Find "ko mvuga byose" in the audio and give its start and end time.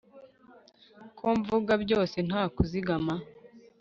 1.17-2.17